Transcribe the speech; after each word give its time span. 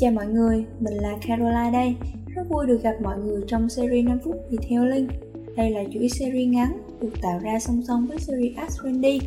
Chào 0.00 0.12
mọi 0.12 0.26
người, 0.26 0.64
mình 0.80 0.94
là 0.94 1.16
Caroline 1.26 1.70
đây. 1.72 1.94
Rất 2.34 2.42
vui 2.48 2.66
được 2.66 2.82
gặp 2.82 2.94
mọi 3.02 3.18
người 3.18 3.42
trong 3.46 3.68
series 3.68 4.04
5 4.04 4.18
phút 4.24 4.36
Detailing. 4.50 5.08
Đây 5.56 5.70
là 5.70 5.84
chuỗi 5.92 6.08
series 6.08 6.48
ngắn 6.48 6.82
được 7.00 7.12
tạo 7.22 7.38
ra 7.42 7.58
song 7.60 7.82
song 7.88 8.06
với 8.06 8.18
series 8.18 8.56
Ask 8.56 8.84
Randy. 8.84 9.20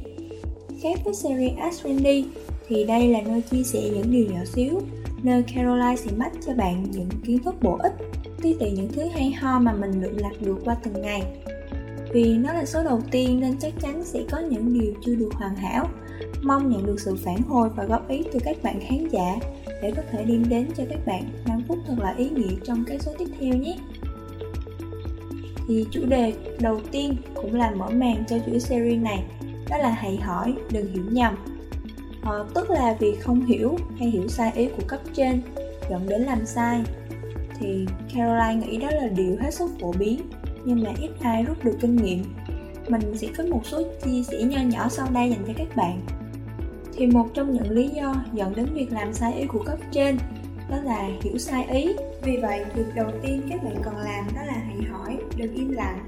Khác 0.82 1.00
với 1.06 1.14
series 1.14 1.58
Ask 1.58 1.84
Randy 1.84 2.26
thì 2.68 2.84
đây 2.84 3.08
là 3.08 3.22
nơi 3.22 3.42
chia 3.42 3.64
sẻ 3.64 3.82
những 3.94 4.12
điều 4.12 4.26
nhỏ 4.26 4.46
xíu, 4.46 4.82
nơi 5.24 5.44
Caroline 5.44 5.96
sẽ 5.96 6.12
mách 6.18 6.34
cho 6.48 6.54
bạn 6.54 6.86
những 6.92 7.10
kiến 7.26 7.40
thức 7.44 7.56
bổ 7.62 7.78
ích, 7.78 7.94
tí 8.42 8.56
tị 8.60 8.72
những 8.72 8.90
thứ 8.94 9.04
hay 9.14 9.32
ho 9.32 9.60
mà 9.60 9.74
mình 9.74 10.02
lượm 10.02 10.18
lặt 10.18 10.34
được 10.42 10.58
qua 10.66 10.78
từng 10.84 11.02
ngày. 11.02 11.24
Vì 12.14 12.38
nó 12.38 12.54
là 12.54 12.66
số 12.66 12.84
đầu 12.84 13.02
tiên 13.12 13.40
nên 13.40 13.58
chắc 13.60 13.74
chắn 13.82 14.04
sẽ 14.04 14.20
có 14.32 14.40
những 14.40 14.80
điều 14.80 14.94
chưa 15.06 15.16
được 15.16 15.30
hoàn 15.34 15.56
hảo. 15.56 15.88
Mong 16.44 16.72
nhận 16.72 16.86
được 16.86 17.00
sự 17.00 17.16
phản 17.16 17.42
hồi 17.42 17.70
và 17.76 17.84
góp 17.84 18.10
ý 18.10 18.24
từ 18.34 18.40
các 18.44 18.64
bạn 18.64 18.80
khán 18.80 19.08
giả 19.12 19.40
để 19.84 19.92
có 19.96 20.02
thể 20.12 20.24
đem 20.24 20.50
đến 20.50 20.68
cho 20.78 20.84
các 20.90 21.06
bạn 21.06 21.24
5 21.48 21.62
phút 21.68 21.78
thật 21.88 21.96
là 22.00 22.14
ý 22.18 22.30
nghĩa 22.30 22.56
trong 22.64 22.84
cái 22.88 23.00
số 23.00 23.12
tiếp 23.20 23.28
theo 23.40 23.54
nhé. 23.54 23.78
Thì 25.68 25.86
chủ 25.92 26.06
đề 26.06 26.34
đầu 26.60 26.80
tiên 26.92 27.16
cũng 27.34 27.56
là 27.56 27.72
mở 27.72 27.90
màn 27.90 28.24
cho 28.28 28.40
chuỗi 28.46 28.60
series 28.60 29.02
này, 29.02 29.24
đó 29.70 29.78
là 29.78 29.90
hãy 29.90 30.18
hỏi, 30.18 30.54
đừng 30.72 30.94
hiểu 30.94 31.04
nhầm. 31.12 31.36
Ờ, 32.22 32.46
tức 32.56 32.70
là 32.70 32.96
vì 33.00 33.16
không 33.16 33.46
hiểu 33.46 33.78
hay 34.00 34.10
hiểu 34.10 34.28
sai 34.28 34.52
ý 34.56 34.68
của 34.68 34.84
cấp 34.88 35.00
trên 35.14 35.42
dẫn 35.90 36.10
đến 36.10 36.22
làm 36.22 36.46
sai 36.46 36.84
thì 37.60 37.86
Caroline 38.14 38.68
nghĩ 38.68 38.78
đó 38.78 38.88
là 38.92 39.08
điều 39.08 39.38
hết 39.42 39.54
sức 39.54 39.72
phổ 39.82 39.92
biến 39.92 40.22
nhưng 40.66 40.84
mà 40.84 40.90
ít 41.02 41.12
ai 41.22 41.44
rút 41.44 41.64
được 41.64 41.78
kinh 41.82 41.96
nghiệm 41.96 42.24
mình 42.88 43.18
sẽ 43.18 43.28
có 43.38 43.44
một 43.44 43.62
số 43.66 43.84
chia 44.06 44.24
sẻ 44.24 44.44
nho 44.44 44.62
nhỏ 44.62 44.90
sau 44.90 45.08
đây 45.14 45.30
dành 45.30 45.44
cho 45.48 45.54
các 45.58 45.76
bạn 45.76 46.02
thì 46.96 47.08
một 47.08 47.26
trong 47.34 47.54
những 47.54 47.72
lý 47.72 47.88
do 47.88 48.16
dẫn 48.34 48.54
đến 48.56 48.66
việc 48.74 48.92
làm 48.92 49.14
sai 49.14 49.34
ý 49.34 49.46
của 49.46 49.64
cấp 49.66 49.78
trên 49.92 50.18
đó 50.70 50.78
là 50.84 51.10
hiểu 51.22 51.38
sai 51.38 51.66
ý. 51.72 51.94
Vì 52.24 52.38
vậy, 52.38 52.66
việc 52.76 52.86
đầu 52.96 53.12
tiên 53.22 53.42
các 53.50 53.64
bạn 53.64 53.76
cần 53.84 53.98
làm 53.98 54.28
đó 54.36 54.42
là 54.46 54.54
hãy 54.54 54.78
hỏi 54.92 55.18
đừng 55.38 55.54
im 55.54 55.72
lặng? 55.72 56.06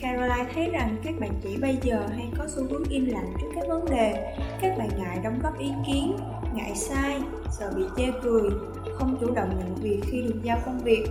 Caroline 0.00 0.52
thấy 0.54 0.70
rằng 0.70 0.96
các 1.04 1.14
bạn 1.20 1.30
trẻ 1.42 1.50
bây 1.60 1.76
giờ 1.82 2.06
hay 2.16 2.26
có 2.38 2.44
xu 2.48 2.62
hướng 2.70 2.84
im 2.88 3.06
lặng 3.06 3.32
trước 3.40 3.46
các 3.54 3.68
vấn 3.68 3.84
đề. 3.84 4.34
Các 4.60 4.78
bạn 4.78 4.88
ngại 4.98 5.18
đóng 5.24 5.38
góp 5.42 5.58
ý 5.58 5.68
kiến, 5.86 6.16
ngại 6.54 6.72
sai, 6.74 7.20
sợ 7.58 7.72
bị 7.76 7.82
chê 7.96 8.04
cười, 8.22 8.50
không 8.92 9.16
chủ 9.20 9.34
động 9.34 9.50
nhận 9.58 9.74
việc 9.74 10.00
khi 10.10 10.22
được 10.22 10.40
giao 10.42 10.58
công 10.66 10.78
việc. 10.78 11.06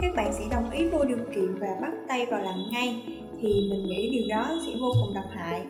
Các 0.00 0.14
bạn 0.16 0.32
sẽ 0.32 0.44
đồng 0.50 0.70
ý 0.70 0.88
vô 0.88 1.04
điều 1.04 1.18
kiện 1.34 1.54
và 1.54 1.68
bắt 1.80 1.92
tay 2.08 2.26
vào 2.26 2.42
làm 2.42 2.58
ngay, 2.72 3.02
thì 3.40 3.48
mình 3.70 3.86
nghĩ 3.86 4.10
điều 4.10 4.28
đó 4.28 4.50
sẽ 4.66 4.72
vô 4.80 4.92
cùng 5.02 5.14
độc 5.14 5.24
hại 5.30 5.60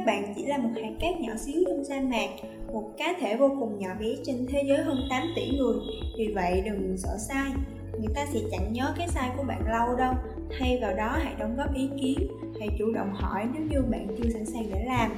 các 0.00 0.06
bạn 0.06 0.34
chỉ 0.36 0.46
là 0.46 0.58
một 0.58 0.70
hạt 0.82 0.90
cát 1.00 1.20
nhỏ 1.20 1.32
xíu 1.36 1.62
trong 1.66 1.84
sa 1.84 2.00
mạc, 2.00 2.28
một 2.72 2.90
cá 2.98 3.14
thể 3.20 3.36
vô 3.36 3.56
cùng 3.60 3.78
nhỏ 3.78 3.88
bé 4.00 4.06
trên 4.24 4.46
thế 4.48 4.62
giới 4.68 4.78
hơn 4.78 5.06
8 5.10 5.22
tỷ 5.36 5.50
người. 5.58 5.76
Vì 6.18 6.32
vậy, 6.34 6.62
đừng 6.64 6.96
sợ 6.98 7.08
sai. 7.28 7.50
Người 7.98 8.14
ta 8.14 8.26
sẽ 8.32 8.40
chẳng 8.50 8.72
nhớ 8.72 8.94
cái 8.98 9.08
sai 9.08 9.30
của 9.36 9.42
bạn 9.42 9.62
lâu 9.70 9.96
đâu. 9.96 10.14
Thay 10.58 10.78
vào 10.82 10.96
đó, 10.96 11.16
hãy 11.22 11.34
đóng 11.38 11.56
góp 11.56 11.74
ý 11.74 11.88
kiến. 12.00 12.28
Hãy 12.60 12.68
chủ 12.78 12.92
động 12.92 13.12
hỏi 13.14 13.44
nếu 13.54 13.62
như 13.70 13.82
bạn 13.90 14.06
chưa 14.18 14.30
sẵn 14.30 14.46
sàng 14.46 14.64
để 14.74 14.84
làm. 14.86 15.10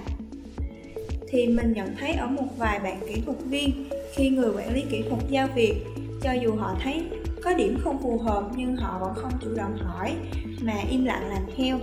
Thì 1.28 1.46
mình 1.46 1.72
nhận 1.72 1.88
thấy 2.00 2.12
ở 2.12 2.26
một 2.26 2.46
vài 2.58 2.78
bạn 2.78 3.00
kỹ 3.08 3.22
thuật 3.26 3.38
viên, 3.44 3.70
khi 4.14 4.28
người 4.28 4.52
quản 4.56 4.74
lý 4.74 4.84
kỹ 4.90 5.02
thuật 5.08 5.22
giao 5.30 5.48
việc, 5.54 5.74
cho 6.22 6.32
dù 6.32 6.54
họ 6.54 6.76
thấy 6.82 7.02
có 7.44 7.54
điểm 7.54 7.78
không 7.84 8.02
phù 8.02 8.18
hợp 8.18 8.50
nhưng 8.56 8.76
họ 8.76 8.98
vẫn 8.98 9.14
không 9.14 9.32
chủ 9.40 9.54
động 9.56 9.76
hỏi, 9.78 10.14
mà 10.62 10.74
im 10.90 11.04
lặng 11.04 11.28
làm 11.28 11.42
theo. 11.56 11.78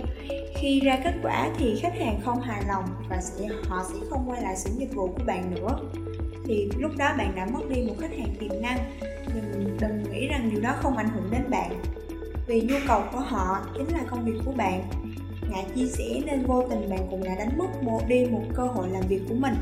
Khi 0.56 0.80
ra 0.80 0.98
kết 1.04 1.14
quả 1.22 1.50
thì 1.58 1.78
khách 1.82 1.98
hàng 1.98 2.20
không 2.24 2.40
hài 2.40 2.62
lòng 2.68 2.84
và 3.08 3.20
sẽ, 3.20 3.48
họ 3.68 3.84
sẽ 3.92 3.98
không 4.10 4.30
quay 4.30 4.42
lại 4.42 4.56
sử 4.56 4.70
dịch 4.78 4.94
vụ 4.94 5.06
của 5.06 5.24
bạn 5.26 5.54
nữa. 5.54 5.78
Thì 6.44 6.68
lúc 6.78 6.92
đó 6.98 7.14
bạn 7.18 7.32
đã 7.36 7.46
mất 7.46 7.60
đi 7.68 7.82
một 7.82 7.94
khách 8.00 8.18
hàng 8.18 8.34
tiềm 8.40 8.62
năng. 8.62 8.78
Nhưng 9.34 9.76
đừng 9.80 10.12
nghĩ 10.12 10.28
rằng 10.28 10.50
điều 10.52 10.60
đó 10.60 10.74
không 10.82 10.96
ảnh 10.96 11.08
hưởng 11.08 11.30
đến 11.30 11.42
bạn. 11.50 11.70
Vì 12.46 12.60
nhu 12.60 12.76
cầu 12.88 13.02
của 13.12 13.20
họ 13.20 13.58
chính 13.74 13.88
là 13.88 14.00
công 14.10 14.24
việc 14.24 14.40
của 14.44 14.52
bạn. 14.52 14.82
Ngại 15.50 15.66
chia 15.74 15.86
sẻ 15.86 16.20
nên 16.26 16.46
vô 16.46 16.64
tình 16.70 16.90
bạn 16.90 17.06
cũng 17.10 17.24
đã 17.24 17.34
đánh 17.34 17.58
mất 17.58 17.82
một, 17.82 18.00
đi 18.08 18.24
một 18.24 18.42
cơ 18.54 18.62
hội 18.62 18.88
làm 18.88 19.02
việc 19.08 19.20
của 19.28 19.34
mình. 19.34 19.54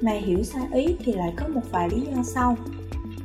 Mà 0.00 0.12
hiểu 0.12 0.42
sai 0.42 0.62
ý 0.72 0.96
thì 1.04 1.12
lại 1.12 1.32
có 1.36 1.48
một 1.48 1.62
vài 1.70 1.88
lý 1.90 2.00
do 2.00 2.22
sau 2.22 2.56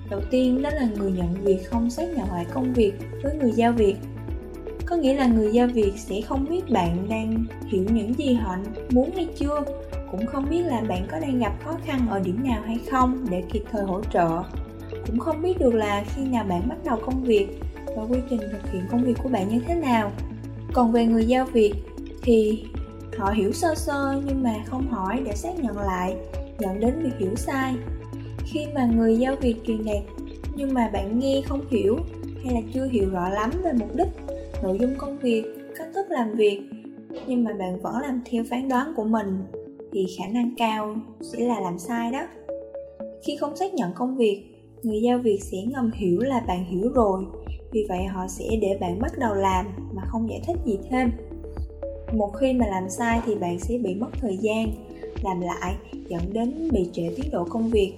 đầu 0.09 0.21
tiên 0.31 0.61
đó 0.61 0.69
là 0.69 0.87
người 0.97 1.11
nhận 1.11 1.33
việc 1.43 1.69
không 1.69 1.89
xác 1.89 2.03
nhận 2.17 2.31
lại 2.31 2.45
công 2.53 2.73
việc 2.73 2.93
với 3.23 3.35
người 3.35 3.51
giao 3.51 3.71
việc. 3.71 3.95
Có 4.85 4.95
nghĩa 4.95 5.13
là 5.13 5.27
người 5.27 5.51
giao 5.51 5.67
việc 5.67 5.93
sẽ 5.97 6.21
không 6.21 6.45
biết 6.49 6.69
bạn 6.69 7.09
đang 7.09 7.45
hiểu 7.67 7.85
những 7.89 8.13
gì 8.13 8.33
họ 8.33 8.55
muốn 8.89 9.11
hay 9.15 9.27
chưa, 9.37 9.63
cũng 10.11 10.25
không 10.25 10.49
biết 10.49 10.61
là 10.61 10.81
bạn 10.81 11.07
có 11.11 11.19
đang 11.19 11.39
gặp 11.39 11.53
khó 11.63 11.77
khăn 11.85 12.07
ở 12.09 12.19
điểm 12.19 12.43
nào 12.43 12.61
hay 12.65 12.79
không 12.91 13.25
để 13.29 13.43
kịp 13.51 13.63
thời 13.71 13.83
hỗ 13.83 14.01
trợ. 14.13 14.43
Cũng 15.07 15.19
không 15.19 15.41
biết 15.41 15.59
được 15.59 15.73
là 15.73 16.03
khi 16.15 16.21
nào 16.25 16.45
bạn 16.49 16.69
bắt 16.69 16.77
đầu 16.85 16.97
công 17.05 17.23
việc 17.23 17.47
và 17.95 18.03
quy 18.03 18.19
trình 18.29 18.39
thực 18.51 18.71
hiện 18.71 18.81
công 18.91 19.03
việc 19.03 19.17
của 19.23 19.29
bạn 19.29 19.49
như 19.49 19.59
thế 19.67 19.75
nào. 19.75 20.11
Còn 20.73 20.91
về 20.91 21.05
người 21.05 21.25
giao 21.25 21.45
việc 21.45 21.73
thì 22.21 22.65
họ 23.17 23.31
hiểu 23.31 23.51
sơ 23.51 23.75
sơ 23.75 24.21
nhưng 24.25 24.43
mà 24.43 24.53
không 24.65 24.87
hỏi 24.87 25.21
để 25.25 25.35
xác 25.35 25.59
nhận 25.59 25.77
lại, 25.77 26.15
dẫn 26.59 26.79
đến 26.79 26.99
việc 27.03 27.17
hiểu 27.19 27.35
sai 27.35 27.75
khi 28.45 28.65
mà 28.75 28.85
người 28.85 29.17
giao 29.17 29.35
việc 29.35 29.55
truyền 29.67 29.85
đạt 29.85 30.03
nhưng 30.55 30.73
mà 30.73 30.89
bạn 30.93 31.19
nghe 31.19 31.41
không 31.45 31.61
hiểu 31.69 31.97
hay 32.43 32.53
là 32.53 32.61
chưa 32.73 32.85
hiểu 32.85 33.09
rõ 33.09 33.29
lắm 33.29 33.51
về 33.63 33.71
mục 33.79 33.95
đích, 33.95 34.07
nội 34.63 34.77
dung 34.81 34.95
công 34.97 35.17
việc, 35.17 35.43
cách 35.75 35.87
thức 35.93 36.05
làm 36.09 36.31
việc, 36.35 36.61
nhưng 37.27 37.43
mà 37.43 37.53
bạn 37.53 37.79
vẫn 37.81 37.93
làm 38.01 38.21
theo 38.25 38.43
phán 38.49 38.69
đoán 38.69 38.93
của 38.95 39.03
mình, 39.03 39.43
thì 39.93 40.05
khả 40.17 40.27
năng 40.27 40.55
cao 40.57 40.95
sẽ 41.21 41.45
là 41.45 41.59
làm 41.59 41.79
sai 41.79 42.11
đó. 42.11 42.21
Khi 43.23 43.37
không 43.37 43.55
xác 43.55 43.73
nhận 43.73 43.93
công 43.95 44.17
việc, 44.17 44.43
người 44.83 45.01
giao 45.01 45.17
việc 45.17 45.43
sẽ 45.43 45.57
ngầm 45.67 45.91
hiểu 45.93 46.19
là 46.19 46.43
bạn 46.47 46.65
hiểu 46.65 46.89
rồi, 46.93 47.25
vì 47.71 47.85
vậy 47.89 48.05
họ 48.05 48.27
sẽ 48.27 48.45
để 48.61 48.77
bạn 48.81 48.99
bắt 48.99 49.11
đầu 49.19 49.35
làm 49.35 49.65
mà 49.93 50.01
không 50.07 50.29
giải 50.29 50.41
thích 50.47 50.57
gì 50.65 50.79
thêm. 50.89 51.11
Một 52.13 52.31
khi 52.39 52.53
mà 52.53 52.65
làm 52.67 52.89
sai 52.89 53.21
thì 53.25 53.35
bạn 53.35 53.59
sẽ 53.59 53.77
bị 53.77 53.95
mất 53.95 54.09
thời 54.21 54.37
gian, 54.37 54.67
làm 55.23 55.41
lại 55.41 55.75
dẫn 56.07 56.21
đến 56.33 56.69
bị 56.71 56.89
trễ 56.93 57.09
tiến 57.15 57.31
độ 57.31 57.45
công 57.49 57.69
việc 57.69 57.93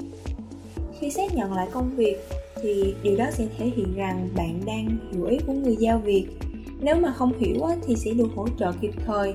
khi 1.00 1.10
xác 1.10 1.36
nhận 1.36 1.54
lại 1.54 1.68
công 1.72 1.90
việc, 1.96 2.18
thì 2.62 2.96
điều 3.04 3.18
đó 3.18 3.26
sẽ 3.32 3.48
thể 3.58 3.66
hiện 3.66 3.96
rằng 3.96 4.30
bạn 4.36 4.62
đang 4.66 4.98
hiểu 5.12 5.26
ý 5.26 5.38
của 5.48 5.54
người 5.54 5.76
giao 5.76 6.00
việc. 6.00 6.28
Nếu 6.80 6.96
mà 6.96 7.12
không 7.12 7.40
hiểu 7.40 7.68
thì 7.88 7.96
sẽ 7.96 8.12
được 8.12 8.28
hỗ 8.36 8.48
trợ 8.60 8.72
kịp 8.82 8.92
thời, 9.06 9.34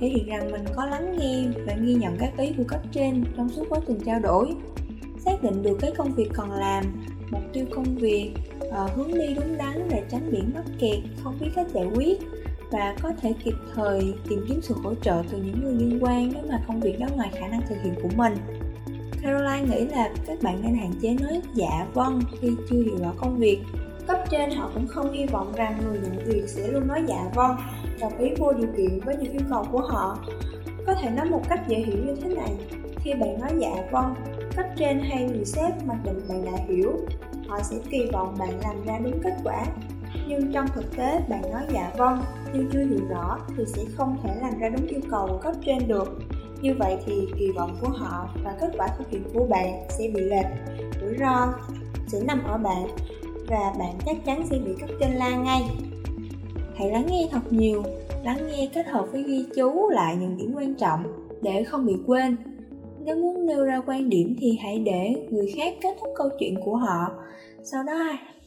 thể 0.00 0.08
hiện 0.08 0.26
rằng 0.26 0.50
mình 0.50 0.64
có 0.76 0.86
lắng 0.86 1.16
nghe 1.18 1.44
và 1.66 1.74
ghi 1.82 1.94
nhận 1.94 2.16
các 2.18 2.38
ý 2.38 2.52
của 2.56 2.64
cấp 2.68 2.80
trên 2.92 3.24
trong 3.36 3.48
suốt 3.48 3.64
quá 3.68 3.80
trình 3.86 3.98
trao 4.06 4.20
đổi. 4.20 4.54
Xác 5.24 5.42
định 5.42 5.62
được 5.62 5.78
cái 5.80 5.90
công 5.96 6.12
việc 6.12 6.28
còn 6.34 6.52
làm, 6.52 6.84
mục 7.30 7.42
tiêu 7.52 7.64
công 7.70 7.94
việc 7.94 8.30
ờ, 8.70 8.88
hướng 8.96 9.18
đi 9.18 9.34
đúng 9.34 9.56
đắn 9.58 9.88
để 9.90 10.02
tránh 10.10 10.30
bị 10.32 10.38
mắc 10.54 10.64
kẹt, 10.80 10.98
không 11.22 11.38
biết 11.40 11.48
cách 11.54 11.66
giải 11.74 11.86
quyết 11.94 12.18
và 12.70 12.96
có 13.02 13.12
thể 13.22 13.34
kịp 13.44 13.54
thời 13.74 14.14
tìm 14.28 14.44
kiếm 14.48 14.60
sự 14.62 14.74
hỗ 14.82 14.94
trợ 14.94 15.22
từ 15.30 15.38
những 15.38 15.64
người 15.64 15.74
liên 15.74 15.98
quan 16.04 16.32
nếu 16.34 16.42
mà 16.48 16.64
công 16.66 16.80
việc 16.80 16.98
đó 16.98 17.06
ngoài 17.16 17.30
khả 17.32 17.48
năng 17.48 17.62
thực 17.68 17.76
hiện 17.82 17.94
của 18.02 18.08
mình. 18.16 18.34
Caroline 19.22 19.76
nghĩ 19.76 19.84
là 19.84 20.10
các 20.26 20.42
bạn 20.42 20.62
nên 20.62 20.74
hạn 20.74 20.92
chế 21.00 21.16
nói 21.20 21.42
dạ 21.54 21.86
vâng 21.94 22.20
khi 22.40 22.48
chưa 22.70 22.82
hiểu 22.82 22.98
rõ 23.02 23.12
công 23.16 23.36
việc. 23.36 23.58
Cấp 24.06 24.18
trên 24.30 24.50
họ 24.50 24.70
cũng 24.74 24.86
không 24.88 25.12
hy 25.12 25.26
vọng 25.26 25.52
rằng 25.56 25.80
người 25.84 25.98
nhận 26.02 26.24
việc 26.24 26.48
sẽ 26.48 26.68
luôn 26.68 26.88
nói 26.88 27.02
dạ 27.08 27.30
vâng 27.34 27.56
đồng 28.00 28.18
ý 28.18 28.30
vô 28.38 28.52
điều 28.52 28.68
kiện 28.76 29.00
với 29.04 29.16
những 29.16 29.32
yêu 29.32 29.42
cầu 29.50 29.64
của 29.72 29.80
họ. 29.80 30.18
Có 30.86 30.94
thể 30.94 31.10
nói 31.10 31.30
một 31.30 31.42
cách 31.48 31.60
dễ 31.68 31.78
hiểu 31.78 31.96
như 32.06 32.14
thế 32.14 32.34
này, 32.34 32.54
khi 32.96 33.14
bạn 33.14 33.40
nói 33.40 33.50
dạ 33.58 33.88
vâng 33.92 34.14
cấp 34.56 34.66
trên 34.76 34.98
hay 34.98 35.24
người 35.24 35.44
sếp 35.44 35.86
mặc 35.86 35.96
định 36.04 36.20
bạn 36.28 36.44
đã 36.44 36.52
hiểu, 36.68 36.92
họ 37.48 37.58
sẽ 37.62 37.76
kỳ 37.90 38.08
vọng 38.12 38.36
bạn 38.38 38.60
làm 38.62 38.84
ra 38.84 38.98
đúng 39.04 39.20
kết 39.22 39.34
quả. 39.44 39.64
Nhưng 40.28 40.52
trong 40.52 40.66
thực 40.74 40.96
tế, 40.96 41.20
bạn 41.28 41.42
nói 41.52 41.62
dạ 41.74 41.90
vâng 41.96 42.22
nhưng 42.54 42.70
chưa 42.72 42.84
hiểu 42.84 43.08
rõ 43.08 43.38
thì 43.56 43.64
sẽ 43.66 43.82
không 43.96 44.16
thể 44.22 44.34
làm 44.40 44.58
ra 44.58 44.68
đúng 44.68 44.86
yêu 44.86 45.00
cầu 45.10 45.26
của 45.26 45.38
cấp 45.38 45.54
trên 45.66 45.88
được 45.88 46.18
như 46.62 46.74
vậy 46.78 46.96
thì 47.06 47.12
kỳ 47.38 47.50
vọng 47.50 47.76
của 47.80 47.88
họ 47.88 48.28
và 48.44 48.56
kết 48.60 48.70
quả 48.78 48.88
thực 48.98 49.10
hiện 49.10 49.22
của 49.34 49.46
bạn 49.50 49.86
sẽ 49.88 50.08
bị 50.14 50.20
lệch 50.20 50.46
rủi 51.00 51.14
ro, 51.18 51.54
sẽ 52.06 52.20
nằm 52.26 52.44
ở 52.44 52.58
bạn 52.58 52.86
và 53.46 53.72
bạn 53.78 53.94
chắc 54.06 54.24
chắn 54.24 54.46
sẽ 54.50 54.58
bị 54.58 54.72
cấp 54.80 54.90
trên 55.00 55.10
la 55.10 55.36
ngay. 55.36 55.62
Hãy 56.74 56.90
lắng 56.90 57.06
nghe 57.08 57.28
thật 57.30 57.52
nhiều, 57.52 57.82
lắng 58.24 58.38
nghe 58.48 58.68
kết 58.74 58.86
hợp 58.86 59.06
với 59.12 59.22
ghi 59.22 59.44
chú 59.56 59.88
lại 59.88 60.16
những 60.16 60.36
điểm 60.36 60.52
quan 60.56 60.74
trọng 60.74 61.02
để 61.42 61.64
không 61.64 61.86
bị 61.86 61.94
quên. 62.06 62.36
Nếu 63.04 63.16
muốn 63.16 63.46
nêu 63.46 63.64
ra 63.64 63.82
quan 63.86 64.08
điểm 64.08 64.36
thì 64.40 64.58
hãy 64.62 64.78
để 64.78 65.26
người 65.30 65.52
khác 65.56 65.74
kết 65.80 65.96
thúc 66.00 66.10
câu 66.16 66.28
chuyện 66.38 66.54
của 66.64 66.76
họ. 66.76 67.10
Sau 67.62 67.82
đó, 67.82 67.98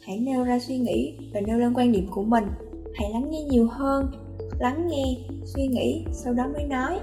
hãy 0.02 0.18
nêu 0.20 0.44
ra 0.44 0.60
suy 0.60 0.78
nghĩ 0.78 1.14
và 1.34 1.42
nêu 1.42 1.58
lên 1.58 1.74
quan 1.74 1.92
điểm 1.92 2.08
của 2.12 2.24
mình. 2.24 2.46
Hãy 2.94 3.10
lắng 3.14 3.32
nghe 3.32 3.44
nhiều 3.44 3.68
hơn, 3.72 4.12
lắng 4.60 4.88
nghe, 4.88 5.18
suy 5.46 5.68
nghĩ, 5.68 6.06
sau 6.12 6.34
đó 6.34 6.44
mới 6.54 6.64
nói 6.66 7.00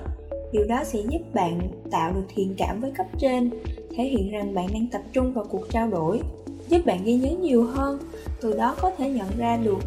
điều 0.53 0.65
đó 0.65 0.85
sẽ 0.85 0.99
giúp 1.11 1.35
bạn 1.35 1.61
tạo 1.91 2.13
được 2.13 2.25
thiện 2.35 2.55
cảm 2.59 2.81
với 2.81 2.91
cấp 2.91 3.07
trên, 3.19 3.51
thể 3.97 4.05
hiện 4.05 4.31
rằng 4.31 4.55
bạn 4.55 4.67
đang 4.75 4.87
tập 4.93 5.03
trung 5.13 5.33
vào 5.33 5.45
cuộc 5.51 5.71
trao 5.71 5.89
đổi, 5.89 6.21
giúp 6.69 6.87
bạn 6.87 7.05
ghi 7.05 7.15
nhớ 7.15 7.31
nhiều 7.31 7.65
hơn. 7.65 7.99
Từ 8.41 8.57
đó 8.57 8.77
có 8.81 8.91
thể 8.91 9.11
nhận 9.11 9.29
ra 9.39 9.57
được 9.57 9.79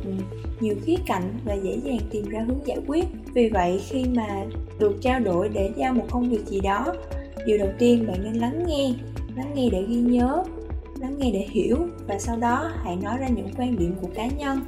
nhiều 0.60 0.76
khía 0.84 0.96
cạnh 1.08 1.40
và 1.46 1.54
dễ 1.54 1.78
dàng 1.84 2.00
tìm 2.12 2.30
ra 2.30 2.46
hướng 2.48 2.60
giải 2.66 2.78
quyết. 2.88 3.06
Vì 3.34 3.50
vậy, 3.50 3.82
khi 3.88 4.06
mà 4.16 4.46
được 4.80 4.98
trao 5.02 5.20
đổi 5.20 5.50
để 5.50 5.72
giao 5.78 5.94
một 5.94 6.06
công 6.12 6.30
việc 6.30 6.46
gì 6.46 6.60
đó, 6.60 6.86
điều 7.46 7.58
đầu 7.58 7.70
tiên 7.80 8.08
bạn 8.08 8.24
nên 8.24 8.34
lắng 8.34 8.64
nghe 8.68 8.94
lắng 9.36 9.52
nghe 9.56 9.70
để 9.72 9.86
ghi 9.90 9.96
nhớ, 9.96 10.44
lắng 11.00 11.16
nghe 11.18 11.32
để 11.34 11.46
hiểu 11.50 11.78
và 12.08 12.20
sau 12.20 12.38
đó 12.38 12.72
hãy 12.84 12.96
nói 12.96 13.18
ra 13.20 13.28
những 13.28 13.50
quan 13.58 13.78
điểm 13.80 13.96
của 14.02 14.08
cá 14.16 14.28
nhân. 14.28 14.60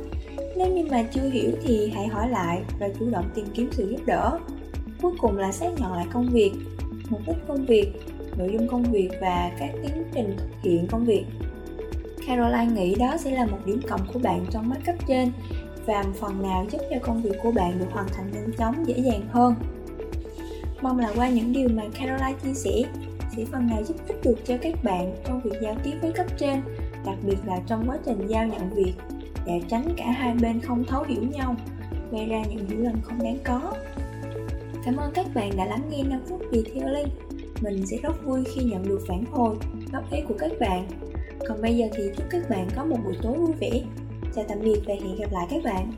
Nếu 0.57 0.67
như 0.67 0.85
mà 0.91 1.03
chưa 1.03 1.29
hiểu 1.29 1.51
thì 1.63 1.91
hãy 1.95 2.07
hỏi 2.07 2.29
lại 2.29 2.61
và 2.79 2.89
chủ 2.99 3.09
động 3.09 3.25
tìm 3.35 3.45
kiếm 3.53 3.69
sự 3.71 3.89
giúp 3.89 4.05
đỡ 4.05 4.39
cuối 5.01 5.13
cùng 5.19 5.37
là 5.37 5.51
xác 5.51 5.69
nhận 5.77 5.93
lại 5.93 6.05
công 6.13 6.29
việc, 6.29 6.51
mục 7.09 7.21
đích 7.27 7.37
công 7.47 7.65
việc, 7.65 7.91
nội 8.37 8.49
dung 8.53 8.67
công 8.67 8.83
việc 8.83 9.09
và 9.21 9.51
các 9.59 9.69
tiến 9.83 10.03
trình 10.13 10.35
thực 10.37 10.49
hiện 10.61 10.87
công 10.87 11.05
việc. 11.05 11.25
Caroline 12.27 12.73
nghĩ 12.73 12.95
đó 12.95 13.17
sẽ 13.17 13.31
là 13.31 13.45
một 13.45 13.57
điểm 13.65 13.79
cộng 13.89 14.01
của 14.13 14.19
bạn 14.19 14.45
trong 14.51 14.69
mắt 14.69 14.77
cấp 14.85 14.95
trên 15.07 15.31
và 15.85 16.03
phần 16.19 16.41
nào 16.41 16.65
giúp 16.71 16.81
cho 16.89 16.95
công 17.01 17.21
việc 17.21 17.35
của 17.43 17.51
bạn 17.51 17.79
được 17.79 17.85
hoàn 17.91 18.07
thành 18.07 18.31
nhanh 18.33 18.51
chóng, 18.57 18.87
dễ 18.87 18.99
dàng 18.99 19.21
hơn. 19.31 19.55
Mong 20.81 20.99
là 20.99 21.11
qua 21.15 21.29
những 21.29 21.53
điều 21.53 21.69
mà 21.69 21.83
Caroline 21.99 22.39
chia 22.43 22.53
sẻ, 22.53 22.83
sẽ 23.37 23.45
phần 23.51 23.67
nào 23.67 23.83
giúp 23.83 23.95
ích 24.07 24.23
được 24.23 24.35
cho 24.45 24.57
các 24.61 24.83
bạn 24.83 25.15
trong 25.27 25.41
việc 25.41 25.61
giao 25.61 25.75
tiếp 25.83 25.93
với 26.01 26.11
cấp 26.11 26.25
trên, 26.37 26.61
đặc 27.05 27.17
biệt 27.23 27.37
là 27.45 27.57
trong 27.67 27.83
quá 27.87 27.97
trình 28.05 28.27
giao 28.27 28.47
nhận 28.47 28.69
việc, 28.69 28.93
để 29.45 29.61
tránh 29.67 29.93
cả 29.97 30.11
hai 30.11 30.35
bên 30.41 30.59
không 30.59 30.83
thấu 30.83 31.03
hiểu 31.03 31.21
nhau, 31.21 31.55
gây 32.11 32.25
ra 32.25 32.43
những 32.49 32.67
hiểu 32.67 32.79
lầm 32.79 33.01
không 33.01 33.23
đáng 33.23 33.37
có 33.43 33.73
cảm 34.87 34.97
ơn 34.97 35.11
các 35.13 35.25
bạn 35.35 35.57
đã 35.57 35.65
lắng 35.65 35.81
nghe 35.89 36.03
5 36.03 36.19
phút 36.29 36.41
detailing 36.51 37.07
mình 37.61 37.85
sẽ 37.85 37.97
rất 38.03 38.25
vui 38.25 38.43
khi 38.43 38.63
nhận 38.63 38.87
được 38.87 38.99
phản 39.07 39.25
hồi, 39.25 39.55
góp 39.93 40.11
ý 40.11 40.19
của 40.27 40.33
các 40.39 40.51
bạn. 40.59 40.87
Còn 41.47 41.61
bây 41.61 41.77
giờ 41.77 41.85
thì 41.95 42.03
chúc 42.17 42.25
các 42.29 42.49
bạn 42.49 42.67
có 42.75 42.85
một 42.85 42.97
buổi 43.03 43.13
tối 43.21 43.37
vui 43.37 43.53
vẻ. 43.59 43.81
Chào 44.35 44.45
tạm 44.47 44.59
biệt 44.61 44.81
và 44.85 44.93
hẹn 44.93 45.15
gặp 45.19 45.31
lại 45.31 45.47
các 45.49 45.63
bạn. 45.63 45.91